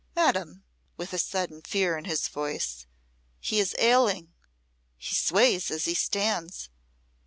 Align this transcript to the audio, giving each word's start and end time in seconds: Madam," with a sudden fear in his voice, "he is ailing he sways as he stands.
Madam," 0.15 0.63
with 0.97 1.13
a 1.13 1.19
sudden 1.19 1.61
fear 1.61 1.95
in 1.95 2.05
his 2.05 2.27
voice, 2.27 2.87
"he 3.39 3.59
is 3.59 3.75
ailing 3.77 4.33
he 4.97 5.13
sways 5.13 5.69
as 5.69 5.85
he 5.85 5.93
stands. 5.93 6.69